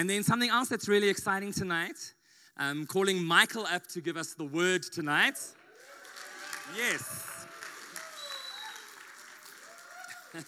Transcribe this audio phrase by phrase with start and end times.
[0.00, 2.14] And then something else that's really exciting tonight,
[2.56, 5.38] um, calling Michael up to give us the word tonight.
[6.74, 7.46] Yes.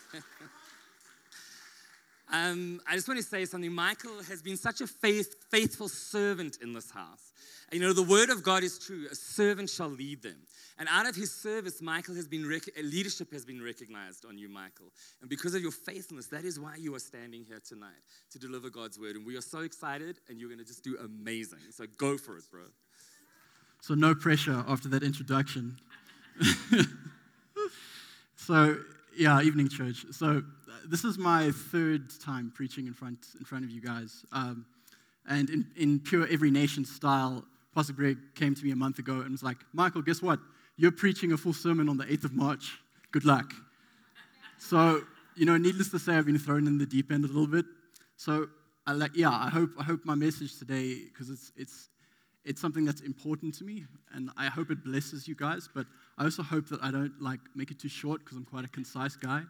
[2.33, 3.71] um, I just want to say something.
[3.71, 7.32] Michael has been such a faith, faithful servant in this house.
[7.71, 10.37] You know, the word of God is true a servant shall lead them.
[10.79, 14.49] And out of his service, Michael has been, rec- leadership has been recognized on you,
[14.49, 14.87] Michael.
[15.21, 17.91] And because of your faithfulness, that is why you are standing here tonight
[18.31, 19.17] to deliver God's word.
[19.17, 21.59] And we are so excited, and you're going to just do amazing.
[21.71, 22.63] So go for it, bro.
[23.81, 25.77] So, no pressure after that introduction.
[28.37, 28.77] so,
[29.17, 30.07] yeah, evening church.
[30.13, 30.43] So,
[30.87, 34.25] this is my third time preaching in front, in front of you guys.
[34.31, 34.67] Um,
[35.29, 37.45] and in, in pure every nation style,
[37.75, 40.39] Pastor Greg came to me a month ago and was like, Michael, guess what?
[40.77, 42.79] You're preaching a full sermon on the 8th of March.
[43.13, 43.53] Good luck.
[44.59, 45.03] so,
[45.37, 47.67] you know, needless to say, I've been thrown in the deep end a little bit.
[48.17, 48.49] So,
[48.87, 51.89] I like, yeah, I hope, I hope my message today, because it's, it's,
[52.45, 55.69] it's something that's important to me, and I hope it blesses you guys.
[55.73, 55.87] But
[56.19, 58.69] I also hope that I don't like make it too short, because I'm quite a
[58.69, 59.43] concise guy,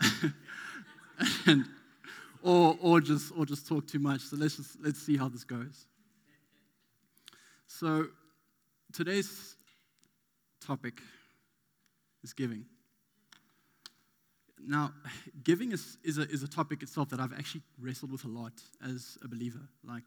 [1.46, 1.64] and
[2.42, 4.22] or or just or just talk too much.
[4.22, 5.86] So let's just let's see how this goes.
[7.66, 8.06] So
[8.92, 9.56] today's
[10.60, 11.00] topic
[12.22, 12.64] is giving.
[14.60, 14.92] Now,
[15.44, 18.52] giving is, is, a, is a topic itself that I've actually wrestled with a lot
[18.84, 19.60] as a believer.
[19.84, 20.02] Like,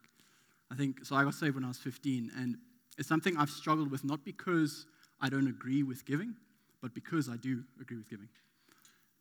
[0.70, 2.56] I think, so I got saved when I was 15, and
[2.98, 4.86] it's something I've struggled with not because
[5.20, 6.34] I don't agree with giving,
[6.80, 8.28] but because I do agree with giving.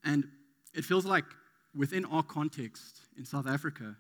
[0.04, 0.28] And
[0.74, 1.26] it feels like
[1.76, 3.96] within our context in South Africa,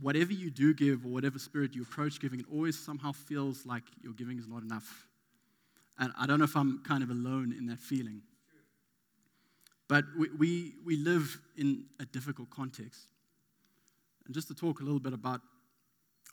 [0.00, 3.84] whatever you do give or whatever spirit you approach giving, it always somehow feels like
[4.02, 5.06] your giving is not enough.
[5.98, 8.22] And I don't know if I'm kind of alone in that feeling.
[9.88, 13.00] But we, we, we live in a difficult context.
[14.26, 15.40] And just to talk a little bit about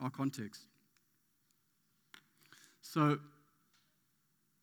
[0.02, 0.64] our context.
[2.81, 3.19] So,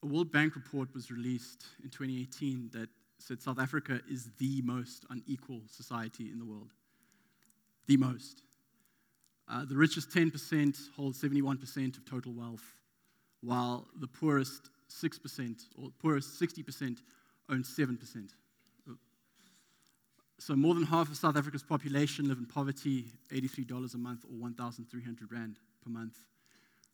[0.02, 2.88] a World Bank report was released in 2018 that
[3.20, 6.70] said South Africa is the most unequal society in the world.
[7.86, 8.42] The most.
[9.48, 12.64] Uh, the richest 10% hold 71% of total wealth,
[13.42, 16.98] while the poorest 6% or poorest 60%
[17.48, 18.30] own 7%.
[20.38, 24.38] So more than half of South Africa's population live in poverty, $83 a month or
[24.38, 26.16] 1,300 rand per month.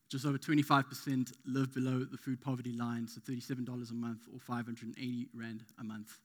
[0.09, 5.29] Just over 25% live below the food poverty line, so $37 a month or 580
[5.35, 6.19] rand a month.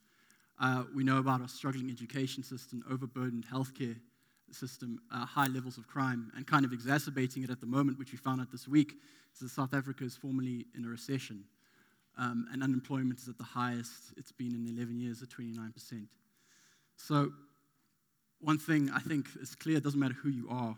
[0.60, 3.96] Uh, we know about our struggling education system, overburdened healthcare
[4.52, 8.12] system, uh, high levels of crime, and kind of exacerbating it at the moment, which
[8.12, 8.94] we found out this week,
[9.34, 11.44] is that South Africa is formally in a recession.
[12.18, 16.08] Um, and unemployment is at the highest it's been in 11 years at 29%.
[16.98, 17.32] So,
[18.42, 20.76] one thing I think is clear it doesn't matter who you are.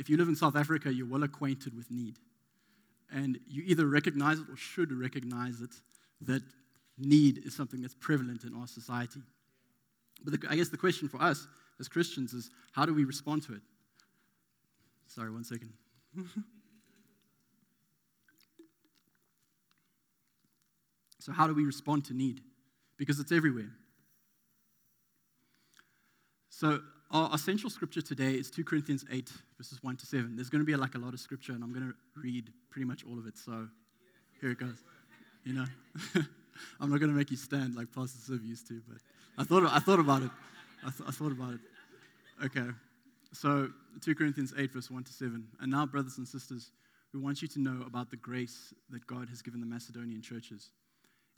[0.00, 2.16] If you live in South Africa, you're well acquainted with need.
[3.12, 5.74] And you either recognize it or should recognize it
[6.22, 6.42] that
[6.96, 9.20] need is something that's prevalent in our society.
[10.24, 11.46] But the, I guess the question for us
[11.78, 13.60] as Christians is how do we respond to it?
[15.06, 15.74] Sorry, one second.
[21.18, 22.40] so, how do we respond to need?
[22.96, 23.68] Because it's everywhere.
[26.48, 30.36] So, our, our central scripture today is 2 Corinthians 8, verses 1 to 7.
[30.36, 32.86] There's going to be like a lot of scripture, and I'm going to read pretty
[32.86, 33.36] much all of it.
[33.36, 33.66] So,
[34.40, 34.78] here it goes.
[35.44, 35.64] You know?
[36.80, 38.98] I'm not going to make you stand like Pastor Siv used to, but
[39.38, 40.30] I thought, I thought about it.
[40.86, 41.60] I, th- I thought about it.
[42.44, 42.68] Okay.
[43.32, 43.70] So,
[44.02, 45.44] 2 Corinthians 8, verse 1 to 7.
[45.60, 46.70] And now, brothers and sisters,
[47.12, 50.70] we want you to know about the grace that God has given the Macedonian churches.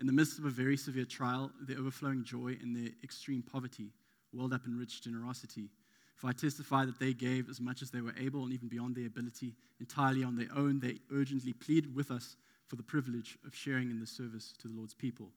[0.00, 3.90] In the midst of a very severe trial, their overflowing joy and their extreme poverty
[4.32, 5.68] welled up in rich generosity.
[6.16, 8.94] For I testify that they gave as much as they were able and even beyond
[8.94, 10.78] their ability, entirely on their own.
[10.78, 12.36] They urgently pleaded with us
[12.68, 15.30] for the privilege of sharing in the service to the Lord's people.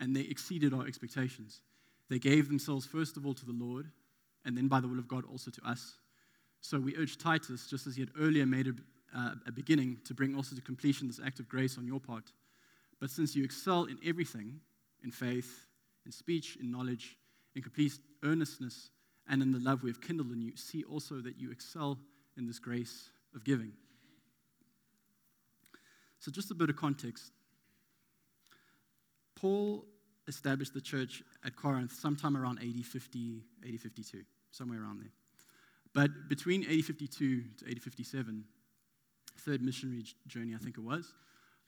[0.00, 1.60] And they exceeded our expectations.
[2.08, 3.90] They gave themselves first of all to the Lord,
[4.44, 5.94] and then by the will of God also to us.
[6.60, 8.74] So we urge Titus, just as he had earlier made a,
[9.16, 12.32] uh, a beginning, to bring also to completion this act of grace on your part.
[13.00, 14.60] But since you excel in everything,
[15.02, 15.66] in faith,
[16.06, 17.16] in speech, in knowledge,
[17.54, 18.90] in complete earnestness,
[19.28, 21.98] and in the love we have kindled in you, see also that you excel
[22.36, 23.72] in this grace of giving.
[26.18, 27.32] So, just a bit of context.
[29.34, 29.84] Paul
[30.28, 34.22] established the church at Corinth sometime around AD 50, AD 52,
[34.52, 35.10] somewhere around there.
[35.94, 38.44] But between AD 52 to AD 57,
[39.38, 41.12] third missionary journey, I think it was,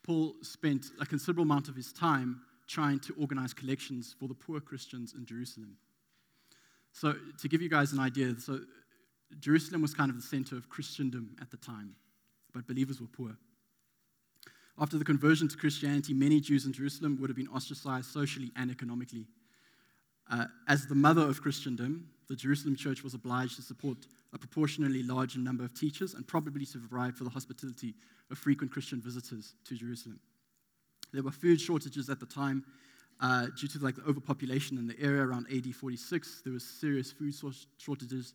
[0.04, 4.60] Paul spent a considerable amount of his time trying to organize collections for the poor
[4.60, 5.76] Christians in Jerusalem.
[6.92, 8.60] So, to give you guys an idea, so
[9.40, 11.96] Jerusalem was kind of the center of Christendom at the time,
[12.52, 13.36] but believers were poor.
[14.78, 18.70] After the conversion to Christianity, many Jews in Jerusalem would have been ostracized socially and
[18.70, 19.26] economically.
[20.30, 23.98] Uh, as the mother of Christendom, the Jerusalem church was obliged to support
[24.32, 27.94] a proportionally large number of teachers and probably to provide for the hospitality
[28.30, 30.18] of frequent Christian visitors to Jerusalem.
[31.14, 32.64] There were food shortages at the time
[33.20, 36.42] uh, due to like the overpopulation in the area around AD 46.
[36.42, 37.34] There was serious food
[37.78, 38.34] shortages.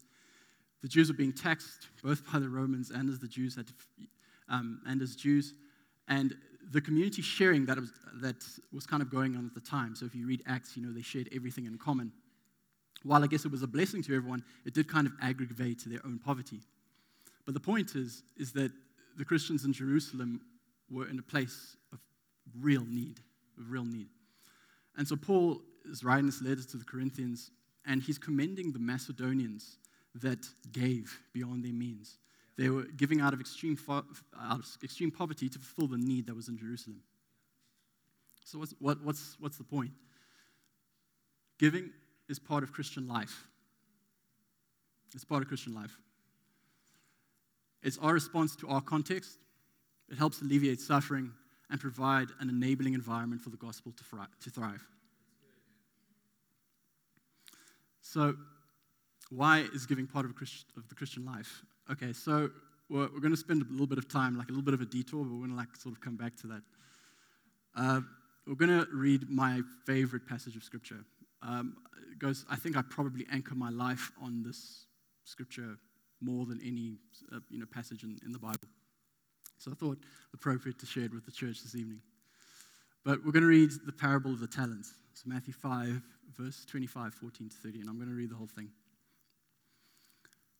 [0.82, 3.74] The Jews were being taxed both by the Romans and as the Jews had to,
[4.48, 5.54] um, and as Jews
[6.08, 6.34] and
[6.72, 7.92] the community sharing that was,
[8.22, 9.96] that was kind of going on at the time.
[9.96, 12.12] So if you read Acts, you know, they shared everything in common.
[13.04, 16.00] While I guess it was a blessing to everyone, it did kind of aggravate their
[16.06, 16.62] own poverty.
[17.46, 18.72] But the point is, is that
[19.18, 20.42] the Christians in Jerusalem
[20.92, 22.00] were in a place of
[22.60, 23.20] real need,
[23.58, 24.10] real need.
[24.98, 27.52] And so Paul is writing this letter to the Corinthians,
[27.86, 29.78] and he's commending the Macedonians
[30.16, 32.18] that gave beyond their means.
[32.58, 34.06] They were giving out of extreme, fo-
[34.40, 37.02] out of extreme poverty to fulfill the need that was in Jerusalem.
[38.44, 39.92] So, what's, what, what's, what's the point?
[41.58, 41.92] Giving
[42.28, 43.48] is part of Christian life.
[45.14, 45.98] It's part of Christian life.
[47.82, 49.38] It's our response to our context.
[50.10, 51.32] It helps alleviate suffering
[51.70, 54.04] and provide an enabling environment for the gospel to,
[54.44, 54.86] to thrive.
[58.02, 58.36] So,
[59.30, 61.62] why is giving part of, Christ, of the Christian life?
[61.92, 62.50] Okay, so
[62.90, 64.82] we're, we're going to spend a little bit of time, like a little bit of
[64.82, 66.62] a detour, but we're going to like sort of come back to that.
[67.76, 68.02] Uh,
[68.48, 71.06] we're going to read my favorite passage of scripture.
[71.44, 71.78] Um,
[72.18, 74.86] goes, I think I probably anchor my life on this
[75.24, 75.78] scripture
[76.22, 76.98] more than any
[77.34, 78.68] uh, you know, passage in, in the Bible.
[79.60, 79.98] So I thought
[80.34, 82.02] appropriate to share it with the church this evening.
[83.04, 84.94] But we're going to read the parable of the talents.
[85.14, 86.02] So Matthew 5,
[86.38, 88.70] verse 25, 14 to 30, and I'm going to read the whole thing.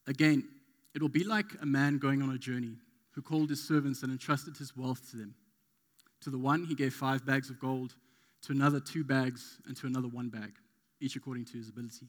[0.08, 0.48] Again,
[0.94, 2.74] it will be like a man going on a journey
[3.12, 5.34] who called his servants and entrusted his wealth to them.
[6.22, 7.96] To the one, he gave five bags of gold,
[8.44, 10.54] to another, two bags, and to another, one bag,
[11.00, 12.08] each according to his ability.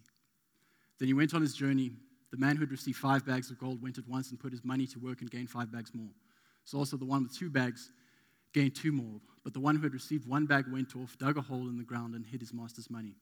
[0.99, 1.93] Then he went on his journey.
[2.31, 4.65] The man who had received five bags of gold went at once and put his
[4.65, 6.11] money to work and gained five bags more.
[6.65, 7.91] So also the one with two bags
[8.53, 9.21] gained two more.
[9.43, 11.85] But the one who had received one bag went off, dug a hole in the
[11.85, 13.15] ground, and hid his master's money.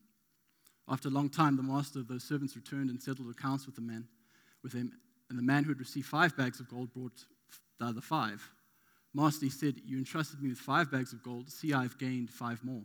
[0.87, 3.81] After a long time, the master of those servants returned and settled accounts with the
[3.81, 4.07] man,
[4.63, 4.91] with him
[5.29, 7.25] and the man who had received five bags of gold brought
[7.79, 8.41] the other five.
[9.13, 11.49] Master, he said, You entrusted me with five bags of gold.
[11.49, 12.81] See, I have gained five more.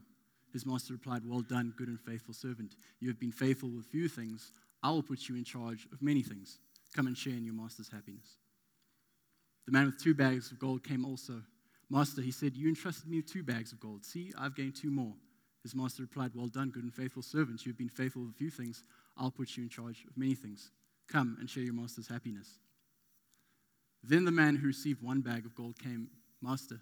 [0.52, 2.76] His master replied, Well done, good and faithful servant.
[3.00, 4.52] You have been faithful with few things.
[4.82, 6.58] I will put you in charge of many things.
[6.94, 8.36] Come and share in your master's happiness.
[9.66, 11.42] The man with two bags of gold came also.
[11.90, 14.04] Master, he said, You entrusted me with two bags of gold.
[14.04, 15.14] See, I've gained two more.
[15.62, 17.64] His master replied, Well done, good and faithful servant.
[17.64, 18.84] You have been faithful with a few things.
[19.16, 20.70] I'll put you in charge of many things.
[21.08, 22.58] Come and share your master's happiness.
[24.02, 26.08] Then the man who received one bag of gold came,
[26.42, 26.80] Master,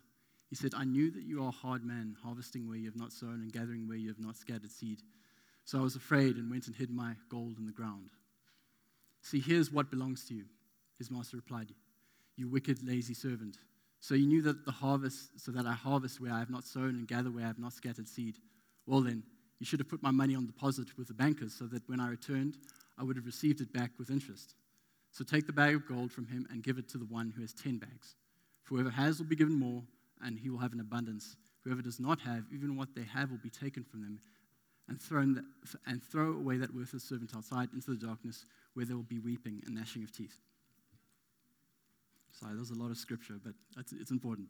[0.49, 3.13] he said, I knew that you are a hard man, harvesting where you have not
[3.13, 5.01] sown and gathering where you have not scattered seed.
[5.65, 8.11] So I was afraid and went and hid my gold in the ground.
[9.23, 10.47] See, here's what belongs to you.
[10.99, 11.73] His master replied,
[12.37, 13.59] You wicked, lazy servant.
[14.01, 16.91] So you knew that the harvest, so that I harvest where I have not sown
[16.91, 18.37] and gather where I have not scattered seed.
[18.87, 19.23] Well then,
[19.61, 22.09] you should have put my money on deposit with the bankers, so that when I
[22.09, 22.57] returned,
[22.99, 24.55] I would have received it back with interest.
[25.13, 27.43] So take the bag of gold from him and give it to the one who
[27.43, 28.17] has ten bags.
[28.65, 29.83] For whoever has will be given more,
[30.25, 31.37] and he will have an abundance.
[31.65, 34.19] Whoever does not have, even what they have will be taken from them,
[34.89, 35.45] and, thrown the,
[35.87, 39.63] and throw away that worthless servant outside into the darkness, where there will be weeping
[39.65, 40.39] and gnashing of teeth.
[42.33, 44.49] Sorry, there's a lot of scripture, but it's, important.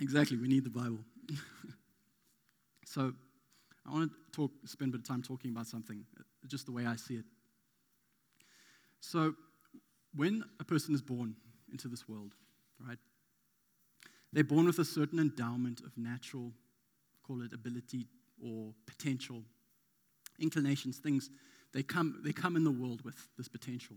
[0.00, 0.98] Exactly, we need the Bible.
[2.84, 3.12] so,
[3.86, 6.04] I want to talk, spend a bit of time talking about something,
[6.46, 7.24] just the way I see it.
[9.00, 9.34] So,
[10.14, 11.36] when a person is born
[11.70, 12.34] into this world,
[12.86, 12.98] right,
[14.32, 16.52] they're born with a certain endowment of natural,
[17.26, 18.06] call it ability
[18.44, 19.42] or potential,
[20.38, 21.30] inclinations, things
[21.72, 23.96] they come, they come in the world with this potential.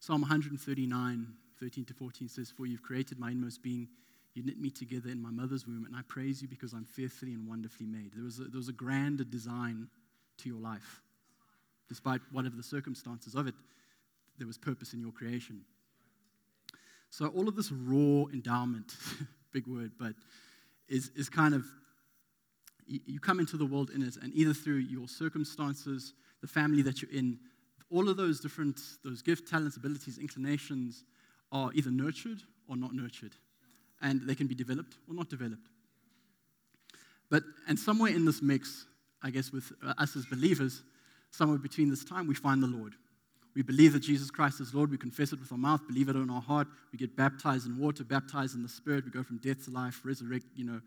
[0.00, 1.26] Psalm 139,
[1.58, 3.88] 13 to 14 says, For you've created my inmost being.
[4.34, 7.34] You knit me together in my mother's womb, and I praise you because I'm fearfully
[7.34, 8.12] and wonderfully made.
[8.14, 9.88] There was a, there was a grand design
[10.38, 11.02] to your life.
[11.88, 13.54] Despite whatever the circumstances of it,
[14.36, 15.62] there was purpose in your creation.
[17.10, 18.94] So, all of this raw endowment,
[19.52, 20.14] big word, but
[20.88, 21.64] is, is kind of,
[22.86, 27.02] you come into the world in it, and either through your circumstances, the family that
[27.02, 27.38] you're in,
[27.90, 31.04] all of those different, those gift, talents, abilities, inclinations
[31.50, 33.34] are either nurtured or not nurtured
[34.00, 35.68] and they can be developed or not developed.
[37.30, 38.86] But, and somewhere in this mix,
[39.22, 40.82] I guess, with uh, us as believers,
[41.30, 42.94] somewhere between this time, we find the Lord.
[43.54, 46.16] we believe that Jesus Christ is Lord, we confess it with our mouth, believe it
[46.16, 49.38] in our heart, we get baptized in water, baptized in the Spirit, we go from
[49.38, 50.80] death to life, resurrect, you know,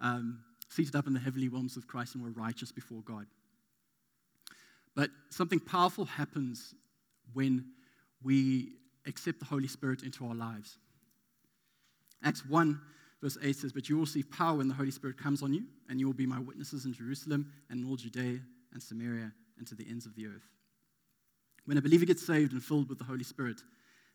[0.00, 3.26] um, seated up in the heavenly realms of Christ, and we're righteous before God.
[4.96, 6.74] But something powerful happens
[7.34, 7.66] when
[8.22, 8.72] we
[9.06, 10.78] accept the Holy Spirit into our lives.
[12.24, 12.80] Acts 1,
[13.22, 15.64] verse 8 says, But you will receive power when the Holy Spirit comes on you,
[15.88, 18.40] and you will be my witnesses in Jerusalem and in all Judea
[18.72, 20.48] and Samaria and to the ends of the earth.
[21.66, 23.60] When a believer gets saved and filled with the Holy Spirit,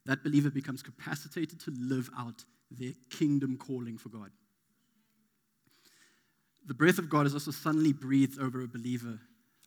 [0.05, 4.31] that believer becomes capacitated to live out their kingdom calling for God.
[6.65, 9.19] The breath of God is also suddenly breathed over a believer,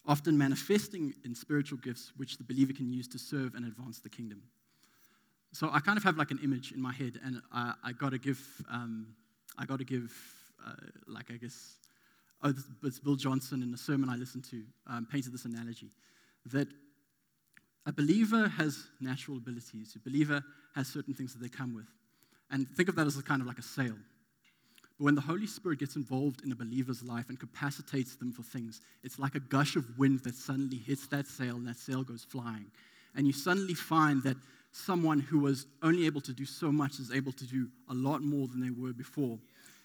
[0.07, 4.09] often manifesting in spiritual gifts which the believer can use to serve and advance the
[4.09, 4.43] kingdom.
[5.53, 8.11] So I kind of have like an image in my head, and I, I got
[8.11, 9.15] to give, um,
[9.57, 10.13] I got to give,
[10.67, 10.73] uh,
[11.07, 11.77] like I guess,
[12.43, 15.91] oh, it's Bill Johnson in a sermon I listened to um, painted this analogy
[16.47, 16.69] that
[17.87, 19.95] a believer has natural abilities.
[19.95, 20.43] A believer
[20.75, 21.87] has certain things that they come with,
[22.51, 23.95] and think of that as kind of like a sail.
[24.99, 28.43] But when the Holy Spirit gets involved in a believer's life and capacitates them for
[28.43, 32.03] things, it's like a gush of wind that suddenly hits that sail and that sail
[32.03, 32.67] goes flying.
[33.17, 34.37] And you suddenly find that
[34.73, 38.23] someone who was only able to do so much is able to do a lot
[38.23, 39.39] more than they were before.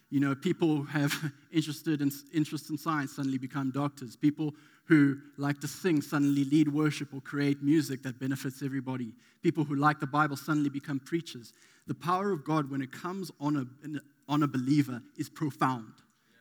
[0.09, 1.13] You know, people who have
[1.51, 4.15] interested in, interest in science suddenly become doctors.
[4.15, 4.53] People
[4.85, 9.13] who like to sing suddenly lead worship or create music that benefits everybody.
[9.43, 11.53] People who like the Bible suddenly become preachers.
[11.85, 15.91] The power of God, when it comes on a, on a believer, is profound.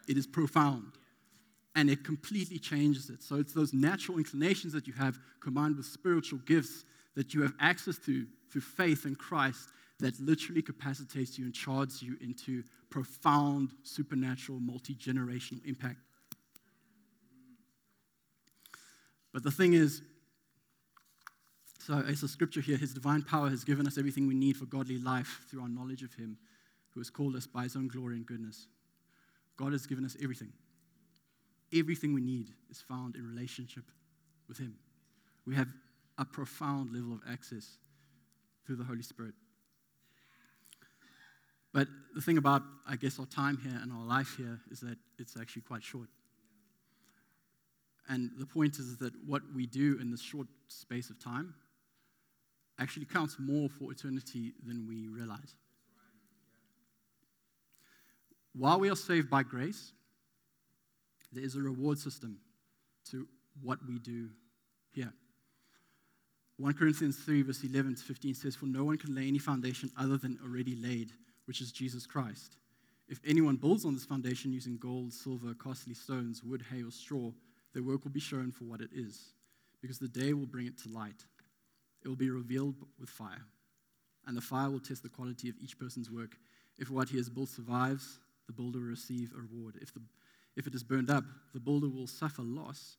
[0.06, 0.92] It is profound.
[1.74, 3.22] And it completely changes it.
[3.22, 6.84] So it's those natural inclinations that you have combined with spiritual gifts
[7.16, 12.02] that you have access to through faith in Christ that literally capacitates you and charges
[12.02, 15.98] you into profound, supernatural, multi generational impact.
[19.32, 20.02] But the thing is,
[21.80, 24.66] so it's a scripture here His divine power has given us everything we need for
[24.66, 26.38] godly life through our knowledge of Him
[26.98, 28.66] who has called us by His own glory and goodness.
[29.56, 30.52] God has given us everything.
[31.72, 33.84] Everything we need is found in relationship
[34.48, 34.74] with Him.
[35.46, 35.68] We have
[36.18, 37.76] a profound level of access
[38.66, 39.34] through the Holy Spirit.
[41.72, 41.86] But
[42.16, 45.36] the thing about, I guess, our time here and our life here is that it's
[45.40, 46.08] actually quite short.
[48.08, 51.54] And the point is that what we do in this short space of time
[52.80, 55.54] actually counts more for eternity than we realize.
[58.58, 59.92] While we are saved by grace,
[61.32, 62.38] there is a reward system
[63.10, 63.28] to
[63.62, 64.30] what we do
[64.90, 65.12] here.
[66.56, 69.92] 1 Corinthians 3, verse 11 to 15 says, For no one can lay any foundation
[69.96, 71.12] other than already laid,
[71.44, 72.56] which is Jesus Christ.
[73.08, 77.30] If anyone builds on this foundation using gold, silver, costly stones, wood, hay, or straw,
[77.74, 79.34] their work will be shown for what it is,
[79.80, 81.24] because the day will bring it to light.
[82.02, 83.44] It will be revealed with fire,
[84.26, 86.36] and the fire will test the quality of each person's work.
[86.76, 89.76] If what he has built survives, the builder will receive a reward.
[89.80, 90.00] If, the,
[90.56, 91.22] if it is burned up,
[91.54, 92.96] the builder will suffer loss,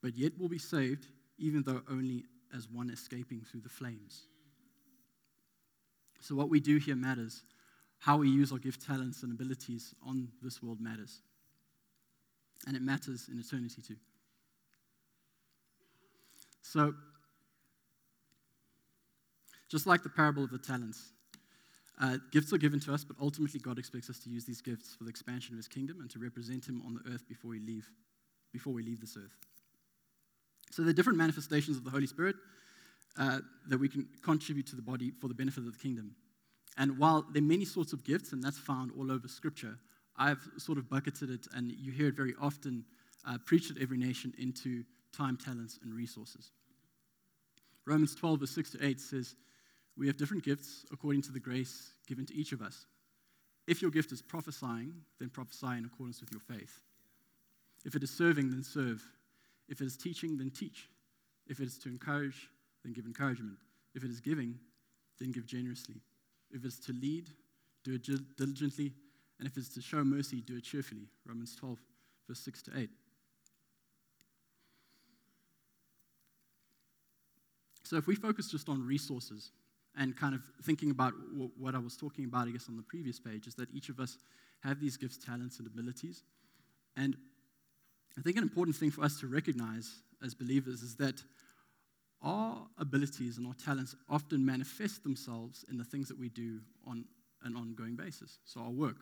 [0.00, 2.22] but yet will be saved, even though only
[2.54, 4.28] as one escaping through the flames.
[6.20, 7.42] So, what we do here matters.
[7.98, 11.22] How we use our gift, talents, and abilities on this world matters
[12.66, 13.96] and it matters in eternity too.
[16.62, 16.94] So,
[19.68, 21.12] just like the parable of the talents,
[22.00, 24.94] uh, gifts are given to us, but ultimately God expects us to use these gifts
[24.94, 27.60] for the expansion of His kingdom and to represent Him on the earth before we
[27.60, 27.88] leave,
[28.52, 29.36] before we leave this earth.
[30.70, 32.36] So there are different manifestations of the Holy Spirit
[33.16, 36.16] uh, that we can contribute to the body for the benefit of the kingdom.
[36.76, 39.78] And while there are many sorts of gifts, and that's found all over Scripture,
[40.16, 42.84] I've sort of bucketed it, and you hear it very often
[43.26, 44.82] uh, preached at every nation into
[45.16, 46.50] time, talents, and resources.
[47.86, 49.36] Romans 12, verse 6 to 8 says,
[49.96, 52.86] We have different gifts according to the grace given to each of us.
[53.66, 56.80] If your gift is prophesying, then prophesy in accordance with your faith.
[57.84, 59.02] If it is serving, then serve.
[59.68, 60.88] If it is teaching, then teach.
[61.46, 62.48] If it is to encourage,
[62.82, 63.56] then give encouragement.
[63.94, 64.58] If it is giving,
[65.18, 65.96] then give generously.
[66.50, 67.30] If it is to lead,
[67.84, 68.92] do it diligently
[69.38, 71.08] and if it's to show mercy, do it cheerfully.
[71.26, 71.78] Romans 12,
[72.28, 72.90] verse 6 to 8.
[77.82, 79.50] So if we focus just on resources
[79.96, 81.12] and kind of thinking about
[81.56, 84.00] what I was talking about, I guess, on the previous page, is that each of
[84.00, 84.18] us
[84.62, 86.22] have these gifts, talents, and abilities.
[86.96, 87.16] And
[88.18, 91.22] I think an important thing for us to recognize as believers is that
[92.22, 97.04] our abilities and our talents often manifest themselves in the things that we do on
[97.42, 98.38] an ongoing basis.
[98.44, 98.96] So, our work,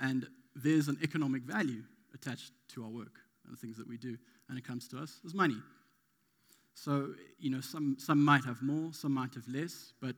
[0.00, 1.82] and there's an economic value
[2.12, 4.16] attached to our work and the things that we do.
[4.48, 5.56] And it comes to us as money.
[6.76, 10.14] So, you know, some, some might have more, some might have less, but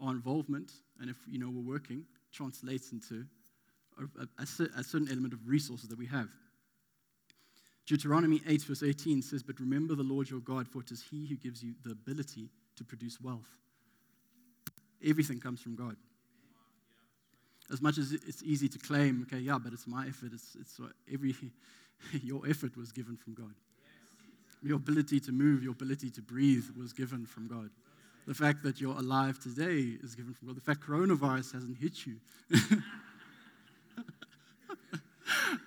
[0.00, 3.24] our involvement, and if, you know, we're working, translates into
[4.18, 6.28] a, a, a certain element of resources that we have.
[7.86, 11.24] Deuteronomy 8, verse 18 says, But remember the Lord your God, for it is He
[11.26, 13.58] who gives you the ability to produce wealth.
[15.06, 15.96] Everything comes from God.
[17.72, 20.80] As much as it's easy to claim, okay, yeah, but it's my effort, it's, it's
[21.12, 21.36] every,
[22.24, 23.54] your effort was given from God.
[24.62, 27.70] Your ability to move, your ability to breathe was given from God.
[28.26, 30.56] The fact that you're alive today is given from God.
[30.56, 32.16] The fact coronavirus hasn't hit you.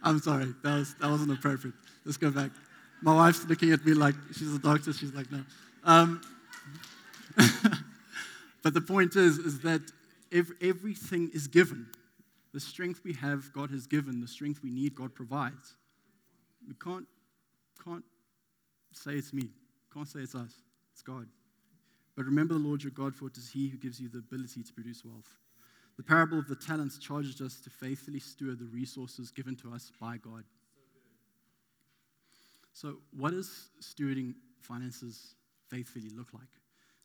[0.04, 1.76] I'm sorry, that, was, that wasn't appropriate.
[2.06, 2.52] Let's go back.
[3.02, 4.94] My wife's looking at me like she's a doctor.
[4.94, 5.44] She's like, no.
[5.84, 6.22] Um,
[8.64, 9.82] but the point is, is that
[10.32, 11.88] every, everything is given.
[12.54, 14.22] The strength we have, God has given.
[14.22, 15.76] The strength we need, God provides.
[16.68, 17.06] We can't,
[17.84, 18.04] can't
[18.98, 19.50] say it's me.
[19.94, 20.54] Can't say it's us.
[20.94, 21.28] It's God.
[22.16, 24.64] But remember the Lord your God, for it is He who gives you the ability
[24.64, 25.30] to produce wealth.
[25.98, 29.92] The parable of the talents charges us to faithfully steward the resources given to us
[30.00, 30.44] by God.
[32.74, 35.36] So, what does stewarding finances
[35.70, 36.44] faithfully look like?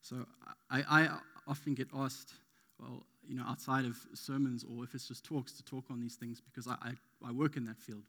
[0.02, 0.26] So,
[0.70, 1.08] I, I
[1.46, 2.32] often get asked,
[2.80, 6.16] well, you know, outside of sermons or if it's just talks, to talk on these
[6.16, 8.02] things because I, I, I work in that field.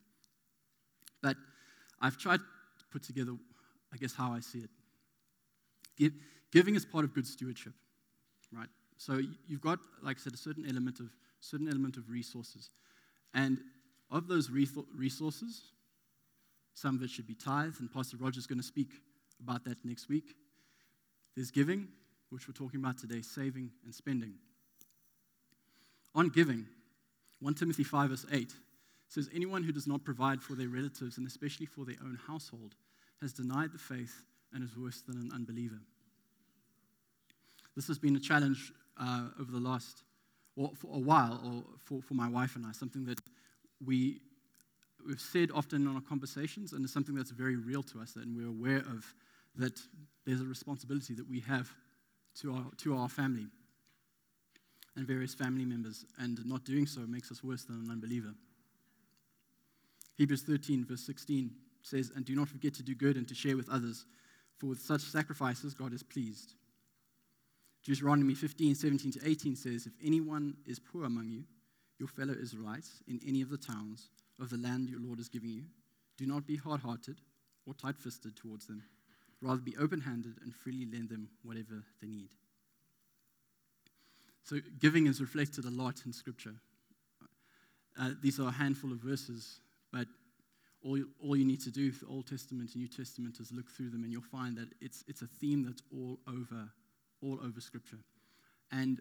[1.22, 1.38] But
[2.00, 3.34] I've tried to put together,
[3.94, 4.70] I guess, how I see it.
[5.98, 6.14] Give,
[6.52, 7.74] giving is part of good stewardship,
[8.54, 8.70] right?
[8.98, 12.70] So you've got, like I said, a certain element of certain element of resources,
[13.34, 13.58] and
[14.12, 15.62] of those resources,
[16.76, 18.90] some of it should be tithe, and Pastor Roger's going to speak
[19.42, 20.36] about that next week.
[21.36, 21.88] There's giving,
[22.30, 24.34] which we're talking about today, saving and spending.
[26.14, 26.66] On giving,
[27.40, 28.54] 1 Timothy 5, verse 8
[29.08, 32.76] says, Anyone who does not provide for their relatives, and especially for their own household,
[33.22, 34.24] has denied the faith
[34.54, 35.80] and is worse than an unbeliever.
[37.76, 40.04] This has been a challenge uh, over the last,
[40.56, 43.20] or for a while, or for, for my wife and I, something that
[43.86, 44.20] we,
[45.08, 48.36] we've said often in our conversations, and it's something that's very real to us, and
[48.36, 49.14] we're aware of
[49.56, 49.80] that
[50.26, 51.70] there's a responsibility that we have
[52.42, 53.48] to our, to our family
[54.96, 58.34] and various family members, and not doing so makes us worse than an unbeliever.
[60.18, 61.52] Hebrews 13, verse 16
[61.82, 64.06] says, And do not forget to do good and to share with others,
[64.58, 66.54] for with such sacrifices God is pleased.
[67.84, 71.44] Deuteronomy 15, 17 to 18 says, If anyone is poor among you,
[71.98, 75.50] your fellow Israelites, in any of the towns of the land your Lord is giving
[75.50, 75.64] you,
[76.18, 77.18] do not be hard hearted
[77.66, 78.84] or tight fisted towards them.
[79.42, 82.30] Rather, be open handed and freely lend them whatever they need.
[84.44, 86.56] So, giving is reflected a lot in Scripture.
[88.00, 89.60] Uh, these are a handful of verses,
[89.92, 90.08] but
[90.84, 93.70] all you, all you need to do, the Old Testament and New Testament, is look
[93.70, 96.70] through them, and you'll find that it's, it's a theme that's all over
[97.22, 98.00] all over Scripture.
[98.72, 99.00] And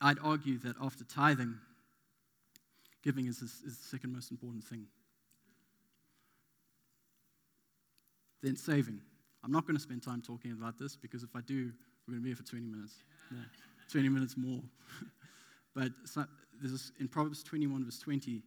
[0.00, 1.54] I'd argue that after tithing,
[3.02, 4.86] giving is, is the second most important thing.
[8.42, 9.00] Then saving.
[9.42, 11.72] I'm not going to spend time talking about this because if I do,
[12.06, 12.94] we're going to be here for 20 minutes.
[13.30, 13.38] Yeah,
[13.90, 14.60] 20 minutes more.
[15.74, 15.90] but
[16.60, 18.42] there's in Proverbs 21, verse 20,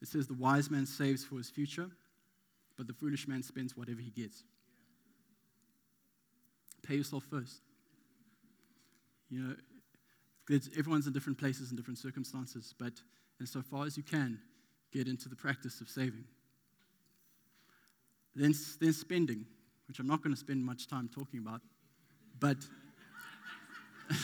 [0.00, 1.90] it says, The wise man saves for his future,
[2.76, 4.44] but the foolish man spends whatever he gets.
[6.82, 7.60] Pay yourself first.
[9.28, 9.54] You know,
[10.78, 12.92] everyone's in different places and different circumstances, but
[13.42, 14.38] as so far as you can,
[14.92, 16.24] get into the practice of saving.
[18.34, 19.46] Then, then spending,
[19.88, 21.60] which I'm not going to spend much time talking about,
[22.38, 22.58] but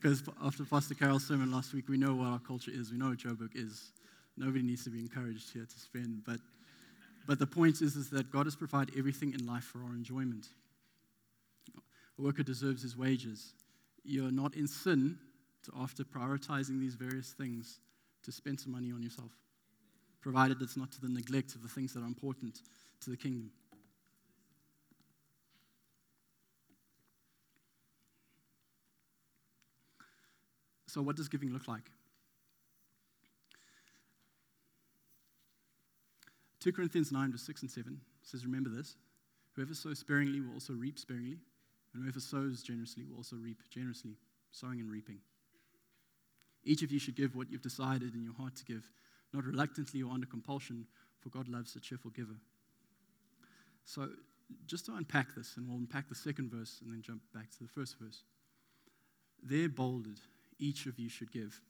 [0.00, 2.90] because after Pastor Carol's sermon last week, we know what our culture is.
[2.90, 3.92] We know what Joburg is.
[4.38, 6.40] Nobody needs to be encouraged here to spend, but
[7.26, 10.46] but the point is, is that God has provided everything in life for our enjoyment.
[11.76, 13.52] A worker deserves his wages
[14.02, 15.18] you're not in sin
[15.64, 17.80] to, after prioritizing these various things,
[18.24, 19.30] to spend some money on yourself,
[20.22, 22.60] provided it's not to the neglect of the things that are important
[23.00, 23.50] to the kingdom.
[30.86, 31.90] So, what does giving look like?
[36.68, 38.96] 2 Corinthians 9, verse 6 and 7 says, Remember this
[39.56, 41.38] whoever sows sparingly will also reap sparingly,
[41.94, 44.18] and whoever sows generously will also reap generously,
[44.50, 45.16] sowing and reaping.
[46.64, 48.84] Each of you should give what you've decided in your heart to give,
[49.32, 50.84] not reluctantly or under compulsion,
[51.20, 52.36] for God loves a cheerful giver.
[53.86, 54.10] So,
[54.66, 57.62] just to unpack this, and we'll unpack the second verse and then jump back to
[57.62, 58.24] the first verse.
[59.42, 60.20] There bolded,
[60.58, 61.62] each of you should give.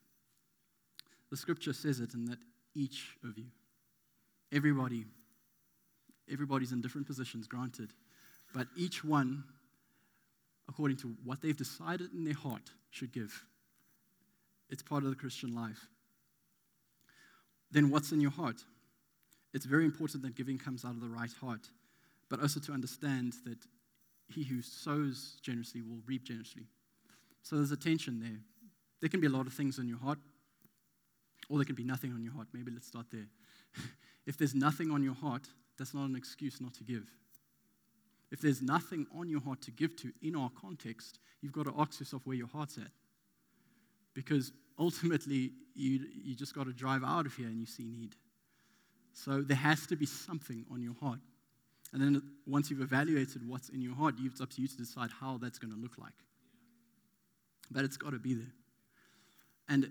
[1.31, 2.41] The scripture says it, and that
[2.75, 3.47] each of you,
[4.53, 5.05] everybody,
[6.31, 7.91] everybody's in different positions, granted,
[8.55, 9.45] but each one,
[10.69, 13.45] according to what they've decided in their heart, should give.
[14.71, 15.89] It's part of the Christian life.
[17.71, 18.63] Then what's in your heart?
[19.53, 21.69] It's very important that giving comes out of the right heart,
[22.29, 23.59] but also to understand that
[24.29, 26.65] he who sows generously will reap generously.
[27.43, 28.41] So there's a tension there.
[29.01, 30.19] There can be a lot of things in your heart,
[31.49, 32.49] or there can be nothing on your heart.
[32.53, 33.27] Maybe let's start there.
[34.26, 35.46] If there's nothing on your heart,
[35.78, 37.09] that's not an excuse not to give.
[38.31, 41.74] If there's nothing on your heart to give to in our context, you've got to
[41.78, 42.90] ask yourself where your heart's at.
[44.14, 48.16] Because ultimately, you, you just got to drive out of here and you see need.
[49.12, 51.20] So there has to be something on your heart.
[51.92, 55.11] And then once you've evaluated what's in your heart, it's up to you to decide
[55.11, 56.12] how that's going to look like.
[57.70, 58.52] But it's got to be there.
[59.68, 59.90] And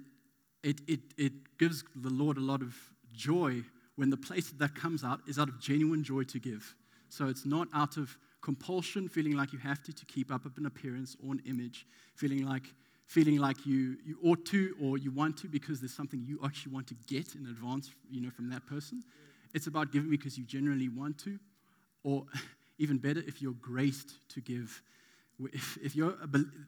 [0.63, 2.75] it, it, it gives the Lord a lot of
[3.17, 3.63] joy
[3.95, 6.75] when the place that, comes out is out of genuine joy to give.
[7.09, 10.65] So it's not out of compulsion, feeling like you have to to keep up an
[10.65, 12.63] appearance or an image, feeling like
[13.07, 16.73] feeling like you, you ought to or you want to because there's something you actually
[16.73, 19.01] want to get in advance you know, from that person.
[19.53, 21.39] It's about giving because you genuinely want to,
[22.03, 22.25] or
[22.77, 24.81] even better, if you're graced to give.
[25.53, 26.15] If, if you're,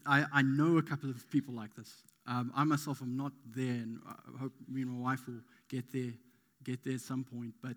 [0.05, 1.91] I, I know a couple of people like this.
[2.25, 5.91] Um, I myself am not there, and I hope me and my wife will get
[5.91, 6.13] there,
[6.69, 7.53] get there at some point.
[7.62, 7.75] But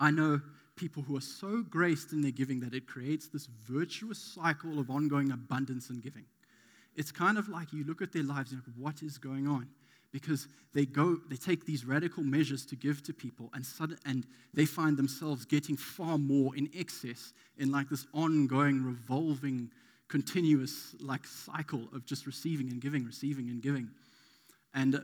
[0.00, 0.40] I know
[0.76, 4.90] people who are so graced in their giving that it creates this virtuous cycle of
[4.90, 6.24] ongoing abundance and giving.
[6.96, 9.68] It's kind of like you look at their lives and like, what is going on?
[10.12, 14.26] Because they go, they take these radical measures to give to people, and sudden, and
[14.52, 19.70] they find themselves getting far more in excess in like this ongoing, revolving,
[20.08, 23.88] continuous like cycle of just receiving and giving, receiving and giving,
[24.74, 24.98] and uh,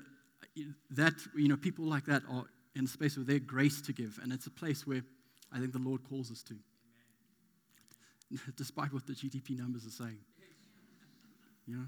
[0.91, 4.19] that you know people like that are in a space where they're grace to give,
[4.23, 5.03] and it's a place where
[5.53, 6.55] I think the Lord calls us to,
[8.57, 10.19] despite what the GDP numbers are saying.
[11.67, 11.87] You know,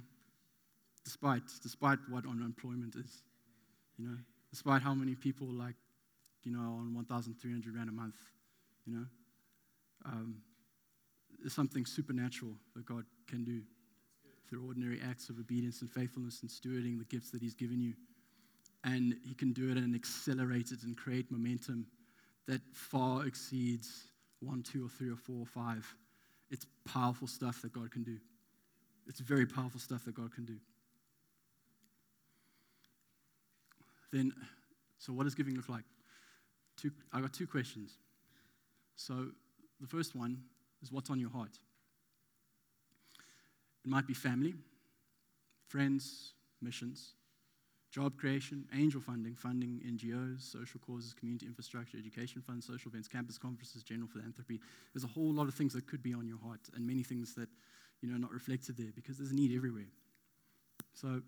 [1.04, 3.22] despite despite what unemployment is,
[3.96, 4.16] you know,
[4.50, 5.76] despite how many people like,
[6.42, 8.16] you know, on 1,300 rand a month,
[8.86, 9.06] you know,
[10.04, 10.36] um,
[11.40, 13.62] there's something supernatural that God can do
[14.48, 17.94] through ordinary acts of obedience and faithfulness and stewarding the gifts that He's given you.
[18.84, 21.86] And He can do it and accelerate it and create momentum
[22.46, 24.04] that far exceeds
[24.40, 25.86] one, two, or three, or four, or five.
[26.50, 28.16] It's powerful stuff that God can do.
[29.06, 30.56] It's very powerful stuff that God can do.
[34.12, 34.32] Then,
[34.98, 35.84] so what does giving look like?
[36.76, 37.98] Two, I got two questions.
[38.96, 39.28] So
[39.80, 40.42] the first one
[40.82, 41.58] is what's on your heart?
[43.84, 44.54] It might be family,
[45.68, 47.12] friends, missions,
[47.90, 53.36] job creation, angel funding, funding NGOs, social causes, community infrastructure, education funds, social events, campus
[53.36, 54.60] conferences, general philanthropy.
[54.94, 57.34] There's a whole lot of things that could be on your heart and many things
[57.34, 57.48] that
[58.00, 59.88] you know, not reflected there because there's a need everywhere.
[60.94, 61.20] So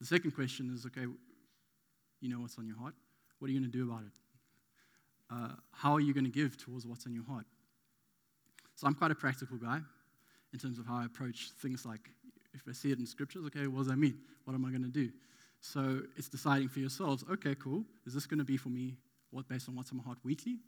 [0.00, 1.06] the second question is okay,
[2.20, 2.94] you know what's on your heart.
[3.38, 4.12] What are you going to do about it?
[5.30, 7.46] Uh, how are you going to give towards what's on your heart?
[8.76, 9.80] So I'm quite a practical guy
[10.52, 12.10] in terms of how I approach things like
[12.54, 14.18] if I see it in scriptures, okay, what does that mean?
[14.44, 15.10] What am I going to do?
[15.72, 17.84] So it's deciding for yourselves, okay, cool.
[18.06, 18.96] Is this going to be for me
[19.30, 20.58] what based on what's on my heart weekly?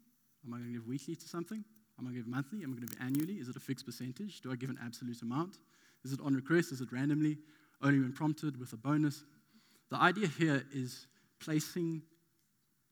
[0.44, 1.64] Am I going to give weekly to something?
[1.98, 2.64] Am I going to give monthly?
[2.64, 3.34] Am I going to give annually?
[3.34, 4.40] Is it a fixed percentage?
[4.40, 5.58] Do I give an absolute amount?
[6.04, 6.72] Is it on request?
[6.72, 7.38] Is it randomly?
[7.80, 9.22] Only when prompted with a bonus?
[9.90, 11.06] The idea here is
[11.38, 12.02] placing,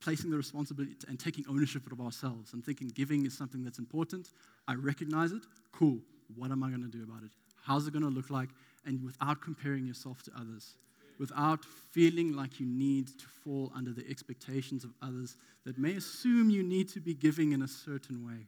[0.00, 4.30] placing the responsibility and taking ownership of ourselves and thinking giving is something that's important.
[4.68, 5.42] I recognize it.
[5.72, 5.98] Cool.
[6.36, 7.30] What am I going to do about it?
[7.64, 8.50] How's it going to look like?
[8.84, 10.76] And without comparing yourself to others
[11.18, 16.50] without feeling like you need to fall under the expectations of others that may assume
[16.50, 18.46] you need to be giving in a certain way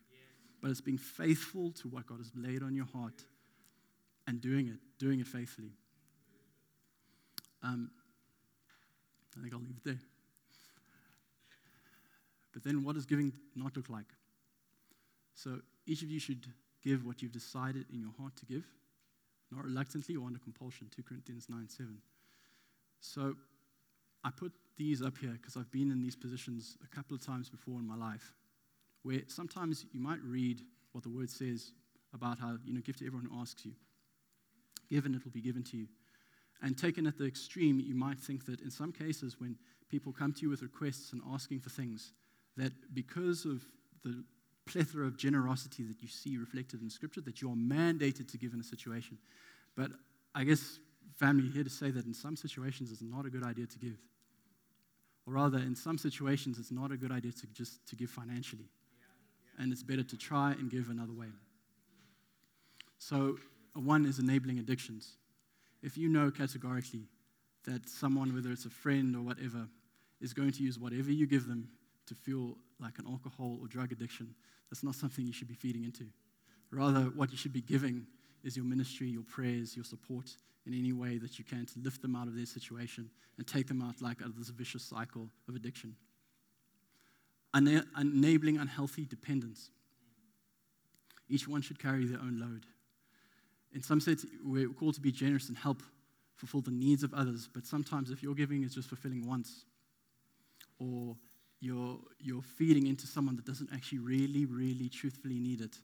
[0.60, 3.24] but it's being faithful to what God has laid on your heart
[4.26, 5.72] and doing it, doing it faithfully.
[7.62, 7.90] Um,
[9.36, 10.00] I think I'll leave it there.
[12.52, 14.12] But then, what does giving not look like?
[15.34, 16.46] So, each of you should
[16.82, 18.64] give what you've decided in your heart to give,
[19.52, 20.88] not reluctantly or under compulsion.
[20.94, 21.98] 2 Corinthians 9 7.
[23.00, 23.34] So,
[24.24, 27.48] I put these up here because I've been in these positions a couple of times
[27.48, 28.32] before in my life
[29.02, 30.60] where sometimes you might read
[30.92, 31.72] what the word says
[32.14, 33.72] about how, you know, give to everyone who asks you.
[34.90, 35.86] Give and it will be given to you.
[36.62, 39.56] And taken at the extreme, you might think that in some cases, when
[39.88, 42.12] people come to you with requests and asking for things,
[42.56, 43.64] that because of
[44.02, 44.24] the
[44.66, 48.52] plethora of generosity that you see reflected in Scripture, that you are mandated to give
[48.52, 49.16] in a situation.
[49.76, 49.92] But
[50.34, 50.78] I guess,
[51.18, 53.98] family, here to say that in some situations it's not a good idea to give.
[55.26, 58.70] Or rather, in some situations, it's not a good idea to just to give financially
[59.58, 61.26] and it's better to try and give another way.
[62.98, 63.36] So,
[63.76, 65.16] uh, one is enabling addictions.
[65.82, 67.06] If you know categorically
[67.64, 69.68] that someone, whether it's a friend or whatever,
[70.20, 71.68] is going to use whatever you give them
[72.06, 74.34] to fuel like an alcohol or drug addiction,
[74.70, 76.06] that's not something you should be feeding into.
[76.70, 78.06] Rather, what you should be giving
[78.44, 80.30] is your ministry, your prayers, your support
[80.66, 83.66] in any way that you can to lift them out of their situation and take
[83.66, 85.96] them out like out of this vicious cycle of addiction.
[87.54, 89.70] Ena- enabling unhealthy dependence.
[91.28, 92.66] Each one should carry their own load.
[93.72, 95.82] In some sense, we're called to be generous and help
[96.36, 99.64] fulfill the needs of others, but sometimes if your giving is just fulfilling wants,
[100.78, 101.16] or
[101.60, 105.76] you're, you're feeding into someone that doesn't actually really, really truthfully need it,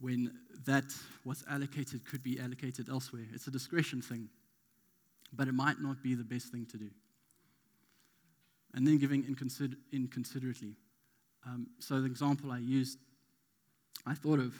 [0.00, 0.32] when
[0.66, 0.84] that
[1.24, 3.24] what's allocated could be allocated elsewhere.
[3.32, 4.28] It's a discretion thing,
[5.32, 6.90] but it might not be the best thing to do.
[8.74, 10.76] And then giving inconsider- inconsiderately.
[11.46, 12.98] Um, so the example I used,
[14.04, 14.54] I thought of,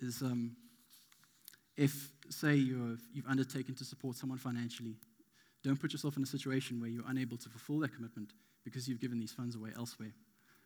[0.00, 0.56] is um,
[1.76, 4.96] if, say, you you've undertaken to support someone financially,
[5.62, 8.32] don't put yourself in a situation where you're unable to fulfill that commitment
[8.64, 10.12] because you've given these funds away elsewhere.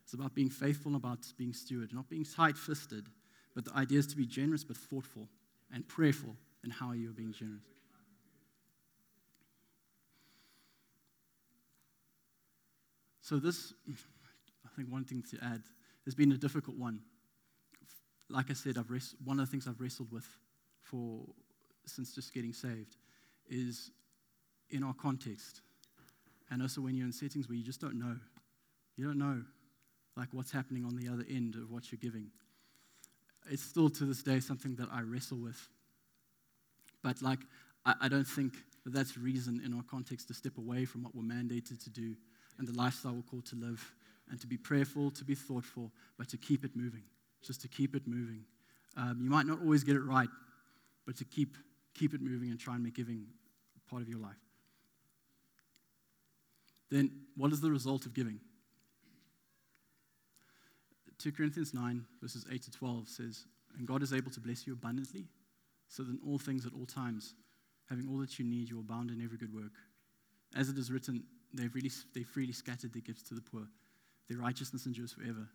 [0.03, 3.07] It's about being faithful and about being steward, not being tight fisted,
[3.55, 5.29] but the idea is to be generous but thoughtful
[5.73, 7.63] and prayerful in how you're being generous.
[13.21, 15.63] So, this, I think, one thing to add
[16.05, 17.01] has been a difficult one.
[18.29, 20.27] Like I said, I've rest, one of the things I've wrestled with
[20.83, 21.25] for
[21.87, 22.97] since just getting saved
[23.49, 23.91] is
[24.71, 25.63] in our context,
[26.51, 28.17] and also when you're in settings where you just don't know,
[28.97, 29.43] you don't know,
[30.17, 32.31] like what's happening on the other end of what you're giving
[33.51, 35.69] it's still to this day something that I wrestle with.
[37.03, 37.41] But like,
[37.85, 38.55] I, I don't think
[38.85, 42.15] that that's reason in our context to step away from what we're mandated to do
[42.59, 43.95] and the lifestyle we're called to live
[44.31, 47.03] and to be prayerful, to be thoughtful, but to keep it moving,
[47.43, 48.45] just to keep it moving.
[48.97, 50.29] Um, you might not always get it right,
[51.05, 51.57] but to keep,
[51.95, 53.27] keep it moving and try and make giving
[53.89, 54.37] part of your life.
[56.91, 58.41] Then, what is the result of giving?
[61.19, 63.45] 2 Corinthians 9, verses 8 to 12 says,
[63.79, 65.27] And God is able to bless you abundantly,
[65.89, 67.35] so that in all things at all times,
[67.89, 69.73] having all that you need, you are bound in every good work.
[70.57, 73.67] As it is written, they've, really, they freely scattered their gifts to the poor.
[74.29, 75.49] Their righteousness endures forever.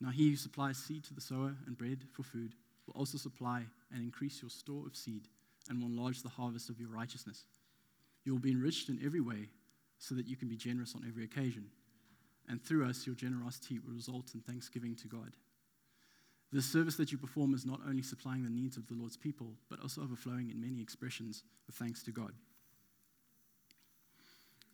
[0.00, 2.54] Now he who supplies seed to the sower and bread for food
[2.86, 5.28] will also supply and increase your store of seed
[5.68, 7.44] and will enlarge the harvest of your righteousness.
[8.24, 9.48] You will be enriched in every way
[9.98, 11.66] so that you can be generous on every occasion
[12.50, 15.32] and through us, your generosity will result in thanksgiving to God.
[16.52, 19.52] The service that you perform is not only supplying the needs of the Lord's people,
[19.70, 22.32] but also overflowing in many expressions of thanks to God.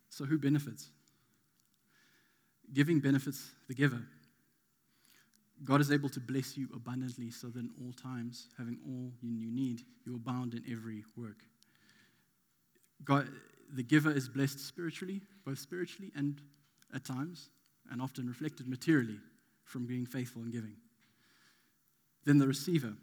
[0.09, 0.89] So, who benefits?
[2.73, 4.01] Giving benefits the giver.
[5.65, 9.51] God is able to bless you abundantly so that in all times, having all you
[9.51, 11.41] need, you are bound in every work.
[13.05, 13.29] God,
[13.75, 16.41] the giver is blessed spiritually, both spiritually and
[16.95, 17.51] at times,
[17.91, 19.19] and often reflected materially
[19.65, 20.77] from being faithful in giving.
[22.25, 22.95] Then the receiver.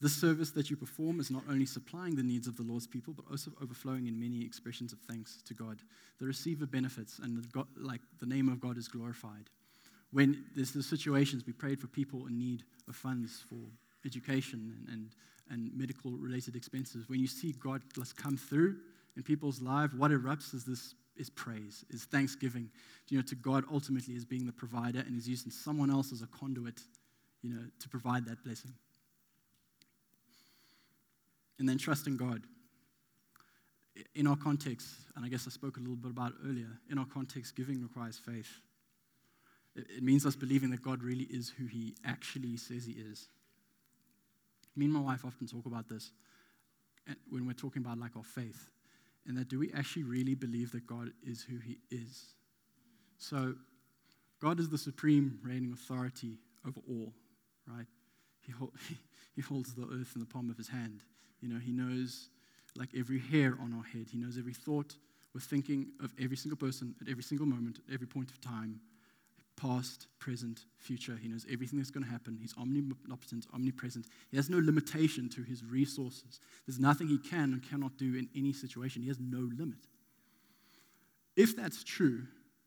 [0.00, 3.14] This service that you perform is not only supplying the needs of the Lord's people,
[3.14, 5.78] but also overflowing in many expressions of thanks to God.
[6.18, 9.48] The receiver benefits, and the God, like the name of God is glorified.
[10.10, 13.60] When there's the situations, we prayed for people in need of funds for
[14.04, 15.10] education and, and,
[15.50, 17.08] and medical related expenses.
[17.08, 17.82] When you see God
[18.16, 18.76] come through
[19.16, 22.70] in people's lives, what erupts is this is praise, is thanksgiving,
[23.08, 26.22] you know, to God ultimately as being the provider and is using someone else as
[26.22, 26.80] a conduit,
[27.42, 28.72] you know, to provide that blessing.
[31.58, 32.42] And then trusting God.
[34.14, 37.04] In our context, and I guess I spoke a little bit about earlier, in our
[37.04, 38.50] context, giving requires faith.
[39.76, 43.28] It means us believing that God really is who He actually says He is.
[44.74, 46.10] Me and my wife often talk about this
[47.08, 48.70] eh, when we're talking about like our faith
[49.26, 52.34] and that do we actually really believe that God is who He is?
[53.18, 53.54] So,
[54.40, 57.12] God is the supreme reigning authority over all,
[57.68, 57.86] right?
[58.40, 58.72] He, hold,
[59.36, 61.04] he holds the earth in the palm of His hand.
[61.40, 62.28] You know, He knows
[62.76, 64.96] like every hair on our head, He knows every thought.
[65.34, 68.80] We're thinking of every single person at every single moment, at every point of time
[69.56, 71.18] past, present, future.
[71.20, 72.38] He knows everything that's going to happen.
[72.40, 74.06] He's omnipotent, omnipresent.
[74.30, 76.40] He has no limitation to his resources.
[76.66, 79.02] There's nothing he can and cannot do in any situation.
[79.02, 79.78] He has no limit.
[81.36, 82.22] If that's true,